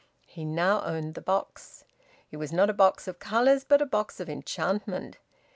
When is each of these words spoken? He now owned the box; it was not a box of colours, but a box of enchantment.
He 0.25 0.45
now 0.45 0.81
owned 0.83 1.13
the 1.13 1.21
box; 1.21 1.83
it 2.31 2.37
was 2.37 2.51
not 2.51 2.71
a 2.71 2.73
box 2.73 3.07
of 3.07 3.19
colours, 3.19 3.63
but 3.63 3.83
a 3.83 3.85
box 3.85 4.19
of 4.19 4.31
enchantment. 4.31 5.17